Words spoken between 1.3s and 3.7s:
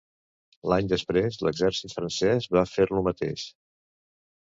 l'exèrcit francès va fer-lo mateix.